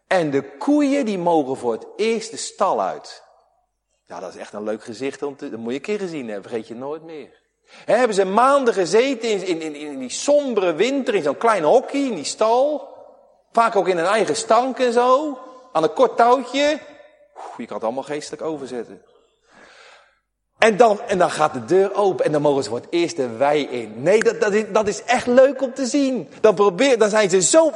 [0.06, 3.22] En de koeien die mogen voor het eerst de stal uit.
[4.10, 6.28] Ja, dat is echt een leuk gezicht om te, dat moet je een keer gezien
[6.28, 7.28] hebben, vergeet je nooit meer.
[7.84, 11.62] He, hebben ze maanden gezeten in, in, in, in die sombere winter, in zo'n klein
[11.62, 12.88] hokje, in die stal.
[13.52, 15.38] Vaak ook in een eigen stank en zo.
[15.72, 16.78] Aan een kort touwtje.
[17.56, 19.02] je kan het allemaal geestelijk overzetten.
[20.58, 23.16] En dan, en dan gaat de deur open en dan mogen ze voor het eerst
[23.16, 24.02] de wei in.
[24.02, 26.28] Nee, dat, dat, is, dat is echt leuk om te zien.
[26.40, 27.72] Dan, probeer, dan zijn ze zo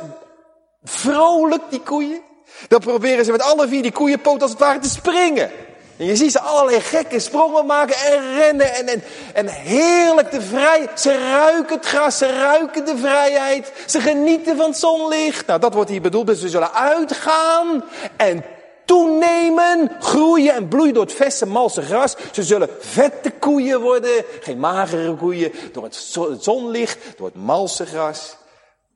[0.82, 2.22] vrolijk, die koeien.
[2.68, 5.50] Dan proberen ze met alle vier die koeienpoot als het ware te springen.
[5.96, 9.02] En je ziet ze allerlei gekke sprongen maken en rennen en, en,
[9.34, 11.00] en heerlijk de vrijheid.
[11.00, 13.72] Ze ruiken het gras, ze ruiken de vrijheid.
[13.86, 15.46] Ze genieten van het zonlicht.
[15.46, 16.26] Nou, dat wordt hier bedoeld.
[16.26, 17.84] Dus ze zullen uitgaan
[18.16, 18.44] en
[18.84, 22.16] toenemen, groeien en bloeien door het verse malse gras.
[22.32, 28.36] Ze zullen vette koeien worden, geen magere koeien, door het zonlicht, door het malse gras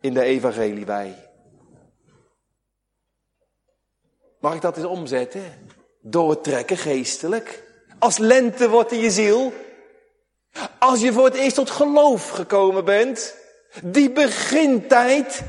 [0.01, 1.15] in de evangelie wij.
[4.41, 5.77] Mag ik dat eens omzetten?
[6.11, 7.62] Doortrekken geestelijk.
[7.99, 9.53] Als lente wordt in je ziel.
[10.79, 13.35] Als je voor het eerst tot geloof gekomen bent.
[13.83, 15.42] Die begintijd.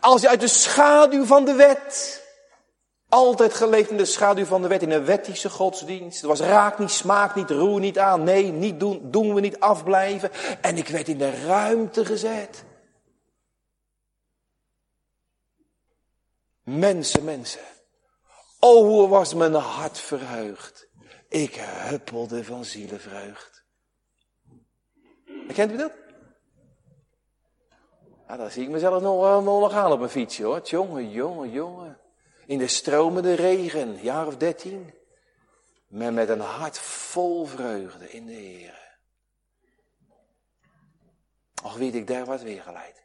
[0.00, 2.22] Als je uit de schaduw van de wet.
[3.08, 6.22] Altijd geleefd in de schaduw van de wet, in een wettische godsdienst.
[6.22, 8.24] Er was raak niet, smaak niet, roer niet aan.
[8.24, 10.30] Nee, niet doen, doen we niet, afblijven.
[10.60, 12.64] En ik werd in de ruimte gezet.
[16.64, 17.60] Mensen, mensen.
[18.60, 20.88] Oh, hoe was mijn hart verheugd.
[21.28, 23.64] Ik huppelde van zielenvreugd.
[25.54, 25.92] Kent u dat?
[28.28, 30.60] Ja, daar zie ik mezelf nog, wel nog aan op mijn fietsje hoor.
[30.62, 32.00] Jongen, jongen, jongen.
[32.46, 34.94] In de stromende regen, jaar of dertien.
[35.88, 38.98] Maar met een hart vol vreugde in de Heer.
[41.62, 43.04] Och, weet ik daar wat weer geleid.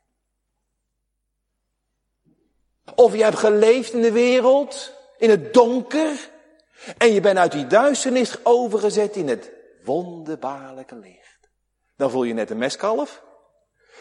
[2.96, 6.30] Of je hebt geleefd in de wereld, in het donker.
[6.98, 9.52] En je bent uit die duisternis overgezet in het
[9.84, 11.50] wonderbaarlijke licht.
[11.98, 13.24] Dan voel je net een meskalf.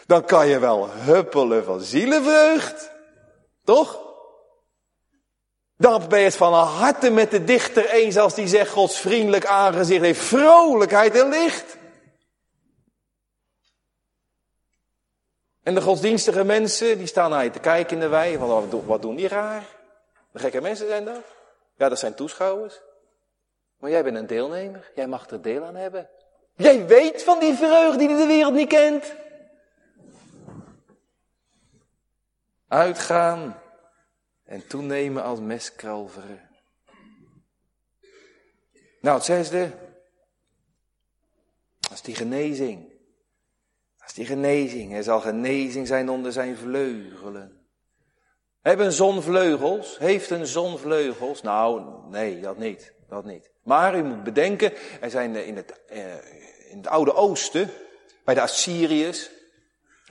[0.05, 2.91] Dan kan je wel huppelen van zielenvreugd.
[3.63, 4.03] Toch?
[5.77, 9.45] Dan ben je het van harte met de dichter eens als die zegt Gods vriendelijk
[9.45, 11.77] aangezicht heeft vrolijkheid en licht.
[15.63, 18.37] En de godsdienstige mensen, die staan naar je te kijken in de wei.
[18.85, 19.74] Wat doen die raar?
[20.35, 21.23] De gekke mensen zijn dat.
[21.75, 22.81] Ja, dat zijn toeschouwers.
[23.77, 24.91] Maar jij bent een deelnemer.
[24.95, 26.09] Jij mag er deel aan hebben.
[26.55, 29.15] Jij weet van die vreugde die de wereld niet kent.
[32.67, 33.61] Uitgaan
[34.43, 36.49] en toenemen als meskalveren.
[39.01, 39.71] Nou, het zesde.
[41.79, 42.89] Dat is die genezing.
[43.97, 44.95] Dat is die genezing.
[44.95, 47.54] Er zal genezing zijn onder zijn vleugelen.
[48.65, 49.97] Hebben een zon vleugels?
[49.97, 51.41] Heeft een zon vleugels?
[51.41, 52.93] Nou, nee, dat niet.
[53.07, 53.51] Dat niet.
[53.63, 56.13] Maar u moet bedenken, er zijn in het, eh,
[56.71, 57.69] in het Oude Oosten,
[58.23, 59.29] bij de Assyriërs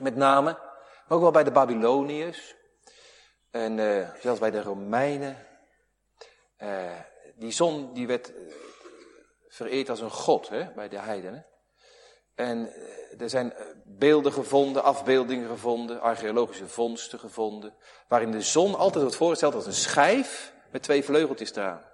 [0.00, 2.54] met name, maar ook wel bij de Babyloniërs
[3.50, 5.36] en uh, zelfs bij de Romeinen.
[7.34, 8.32] Die zon die werd
[9.48, 11.46] vereerd als een god hè, bij de heidenen.
[12.34, 12.72] En
[13.18, 17.74] er zijn beelden gevonden, afbeeldingen gevonden, archeologische vondsten gevonden,
[18.08, 21.84] waarin de zon altijd wordt voorgesteld als een schijf met twee vleugeltjes eraan.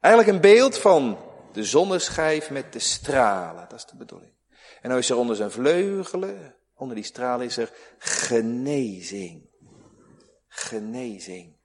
[0.00, 1.18] Eigenlijk een beeld van
[1.52, 4.32] de zonneschijf met de stralen, dat is de bedoeling.
[4.80, 9.50] En dan is er onder zijn vleugelen, onder die stralen is er genezing.
[10.48, 11.56] Genezing.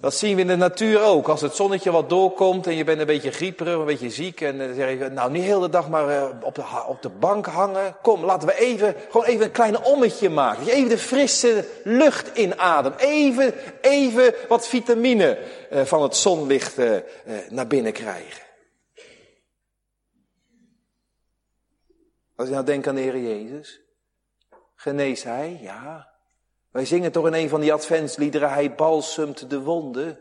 [0.00, 1.28] Dat zien we in de natuur ook.
[1.28, 4.40] Als het zonnetje wat doorkomt en je bent een beetje grieperig, een beetje ziek.
[4.40, 7.08] En dan zeg je, nou niet heel de dag maar eh, op de, op de
[7.08, 7.96] bank hangen.
[8.02, 10.68] Kom, laten we even, gewoon even een klein ommetje maken.
[10.68, 13.00] Even de frisse lucht inademt.
[13.00, 15.38] Even, even wat vitamine
[15.70, 16.96] eh, van het zonlicht eh,
[17.48, 18.42] naar binnen krijgen.
[22.36, 23.80] Als je nou denkt aan de Heer Jezus.
[24.74, 25.58] Geneest Hij?
[25.62, 26.17] Ja.
[26.70, 30.18] Wij zingen toch in een van die adventsliederen, hij balsemt de wonden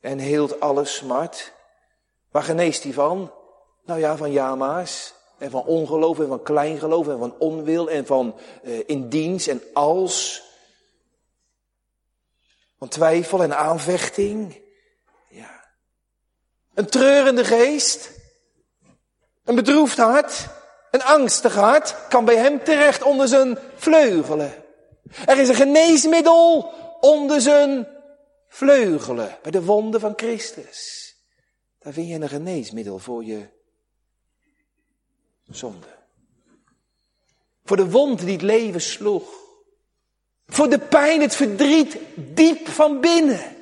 [0.00, 1.52] en heelt alle smart.
[2.30, 3.32] Waar geneest hij van?
[3.84, 8.38] Nou ja, van jama's en van ongeloof en van kleingeloof en van onwil en van
[8.62, 10.42] uh, dienst en als.
[12.78, 14.60] Van twijfel en aanvechting.
[15.28, 15.64] Ja.
[16.74, 18.10] Een treurende geest.
[19.44, 20.48] Een bedroefd hart.
[20.90, 24.61] Een angstig hart kan bij hem terecht onder zijn vleugelen.
[25.26, 27.88] Er is een geneesmiddel onder zijn
[28.48, 31.10] vleugelen, bij de wonden van Christus.
[31.78, 33.48] Daar vind je een geneesmiddel voor je
[35.44, 35.86] zonde.
[37.64, 39.40] Voor de wond die het leven sloeg.
[40.46, 43.56] Voor de pijn, het verdriet diep van binnen.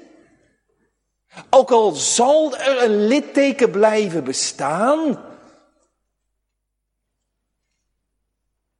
[1.50, 5.24] Ook al zal er een litteken blijven bestaan.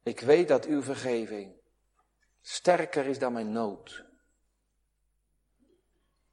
[0.03, 1.60] Ik weet dat uw vergeving
[2.41, 4.05] sterker is dan mijn nood.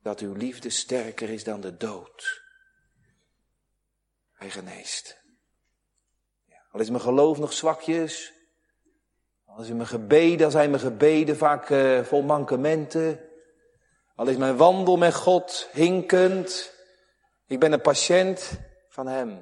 [0.02, 2.42] Dat uw liefde sterker is dan de dood.
[4.34, 5.22] Hij geneest.
[6.46, 8.34] Ja, al is mijn geloof nog zwakjes.
[9.46, 13.20] Al is mijn gebeden, zijn mijn gebeden vaak uh, vol mankementen.
[14.16, 16.74] Al is mijn wandel met God hinkend.
[17.46, 19.38] Ik ben een patiënt van Hem.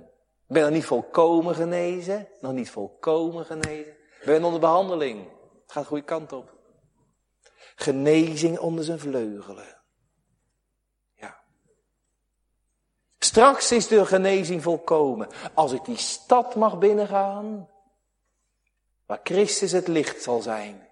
[0.48, 2.28] Ik ben nog niet volkomen genezen.
[2.40, 3.92] Nog niet volkomen genezen.
[4.20, 5.20] Ik ben onder behandeling.
[5.64, 6.55] Het gaat de goede kant op.
[7.76, 9.82] Genezing onder zijn vleugelen.
[11.14, 11.38] Ja.
[13.20, 15.28] Straks is de genezing volkomen.
[15.54, 17.70] Als ik die stad mag binnengaan,
[19.06, 20.90] waar Christus het licht zal zijn.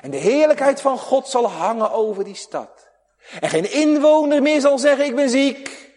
[0.00, 2.90] En de heerlijkheid van God zal hangen over die stad.
[3.40, 5.94] En geen inwoner meer zal zeggen, ik ben ziek.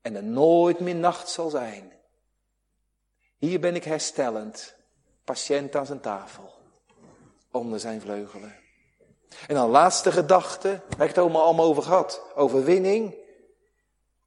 [0.00, 1.92] En er nooit meer nacht zal zijn.
[3.38, 4.76] Hier ben ik herstellend,
[5.24, 6.54] patiënt aan zijn tafel,
[7.50, 8.67] onder zijn vleugelen.
[9.46, 12.22] En dan laatste gedachte, waar ik het allemaal, over gehad.
[12.34, 13.14] Overwinning,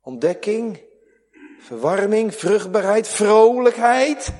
[0.01, 0.79] ontdekking,
[1.59, 4.33] verwarming, vruchtbaarheid, vrolijkheid,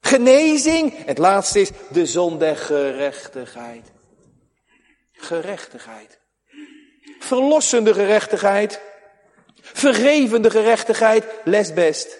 [0.00, 1.04] genezing.
[1.06, 3.92] Het laatste is de zon der gerechtigheid.
[5.12, 6.18] Gerechtigheid.
[7.18, 8.80] Verlossende gerechtigheid.
[9.60, 12.18] Vergevende gerechtigheid, les best.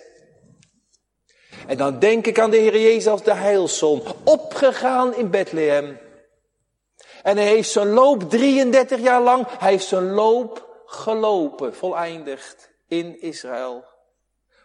[1.67, 5.99] En dan denk ik aan de Heer Jezus als de heilszon, opgegaan in Bethlehem.
[7.29, 13.21] En hij heeft zijn loop 33 jaar lang, hij heeft zijn loop gelopen, voleindigd in
[13.21, 13.85] Israël.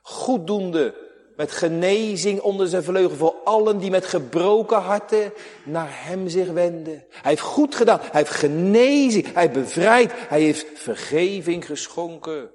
[0.01, 0.95] Goeddoende,
[1.35, 5.33] met genezing onder zijn vleugel voor allen die met gebroken harten
[5.63, 7.05] naar hem zich wenden.
[7.09, 12.51] Hij heeft goed gedaan, hij heeft genezing, hij bevrijd, hij heeft vergeving geschonken.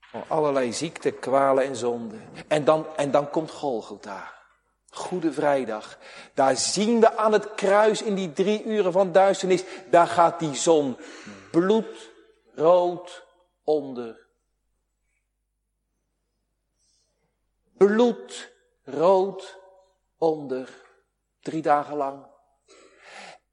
[0.00, 2.30] Van allerlei ziekten, kwalen en zonden.
[2.48, 4.41] En dan, en dan komt Golgotha.
[4.94, 5.98] Goede Vrijdag.
[6.34, 9.64] Daar zien we aan het kruis in die drie uren van duisternis.
[9.90, 10.96] Daar gaat die zon
[11.50, 13.24] bloedrood
[13.64, 14.26] onder.
[17.76, 19.58] Bloedrood
[20.18, 20.68] onder.
[21.40, 22.26] Drie dagen lang.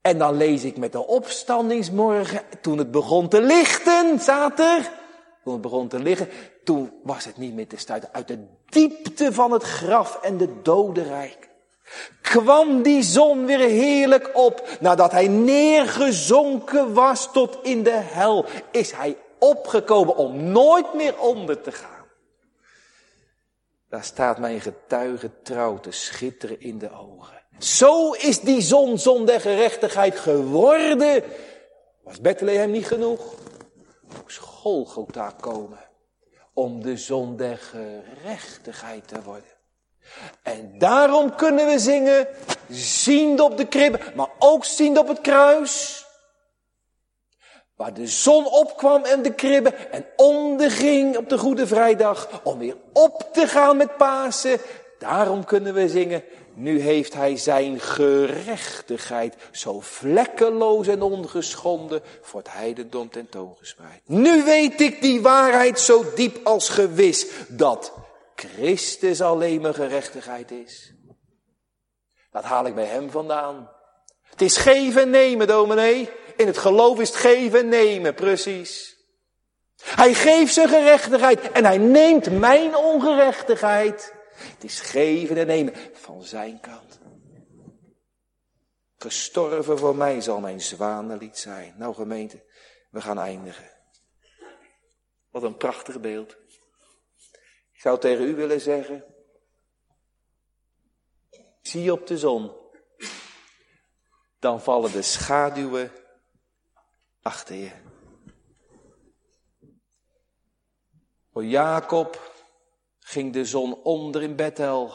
[0.00, 4.92] En dan lees ik met de opstandingsmorgen, toen het begon te lichten, staat er.
[5.44, 6.28] Toen het begon te liggen,
[6.64, 8.12] toen was het niet meer te stuiten.
[8.12, 11.50] Uit de diepte van het graf en de dodenrijk
[12.22, 14.68] kwam die zon weer heerlijk op.
[14.80, 21.60] Nadat hij neergezonken was tot in de hel, is hij opgekomen om nooit meer onder
[21.60, 22.04] te gaan.
[23.88, 27.42] Daar staat mijn getuige trouw te schitteren in de ogen.
[27.58, 31.22] Zo is die zon, zon der gerechtigheid geworden.
[32.02, 33.34] Was Bethlehem niet genoeg?
[34.22, 35.89] Moest Golgotha komen
[36.60, 39.50] om de zon der gerechtigheid te worden.
[40.42, 42.28] En daarom kunnen we zingen,
[42.68, 46.04] ziende op de kribben, maar ook ziende op het kruis.
[47.76, 52.76] Waar de zon opkwam en de kribben en onderging op de Goede Vrijdag om weer
[52.92, 54.58] op te gaan met Pasen.
[54.98, 56.24] Daarom kunnen we zingen,
[56.60, 64.00] nu heeft hij zijn gerechtigheid zo vlekkeloos en ongeschonden voor het heidendom tentoongespreid.
[64.04, 67.92] Nu weet ik die waarheid zo diep als gewis, dat
[68.34, 70.92] Christus alleen mijn gerechtigheid is.
[72.30, 73.70] Dat haal ik bij hem vandaan.
[74.22, 76.10] Het is geven en nemen, dominee.
[76.36, 78.96] In het geloof is het geven en nemen, precies.
[79.84, 84.18] Hij geeft zijn gerechtigheid en hij neemt mijn ongerechtigheid.
[84.42, 86.98] Het is geven en nemen van zijn kant.
[88.96, 91.74] Gestorven voor mij zal mijn zwanenlied zijn.
[91.76, 92.44] Nou gemeente,
[92.90, 93.70] we gaan eindigen.
[95.30, 96.36] Wat een prachtig beeld.
[97.72, 99.04] Ik zou tegen u willen zeggen,
[101.62, 102.56] zie op de zon,
[104.38, 105.92] dan vallen de schaduwen
[107.22, 107.72] achter je.
[111.32, 112.29] Voor Jacob
[113.10, 114.92] ging de zon onder in Bethel.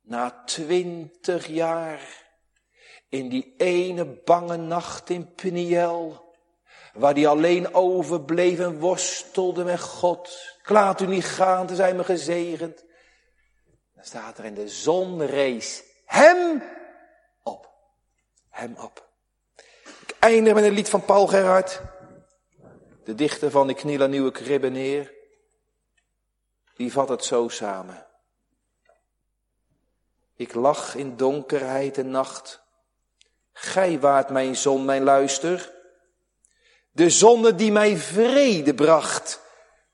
[0.00, 2.28] Na twintig jaar
[3.08, 6.34] in die ene bange nacht in Peniel,
[6.92, 10.56] waar hij alleen overbleef en worstelde met God.
[10.62, 12.84] Ik laat u niet gaan, te zijn me gezegend.
[13.94, 16.62] Dan staat er in de zon rees hem
[17.42, 17.70] op.
[18.48, 19.08] Hem op.
[20.06, 21.80] Ik eindig met een lied van Paul Gerhard.
[23.04, 25.18] De dichter van Ik kniel aan nieuwe kribben neer.
[26.80, 28.06] Die vat het zo samen.
[30.36, 32.62] Ik lach in donkerheid en nacht.
[33.52, 35.72] Gij waart mijn zon, mijn luister.
[36.90, 39.40] De zonne die mij vrede bracht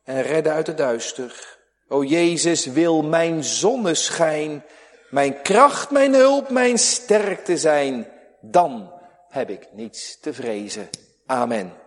[0.02, 1.58] en redde uit het duister.
[1.88, 4.64] O Jezus wil mijn zonneschijn,
[5.10, 8.12] mijn kracht, mijn hulp, mijn sterkte zijn.
[8.40, 8.92] Dan
[9.28, 10.88] heb ik niets te vrezen.
[11.26, 11.85] Amen.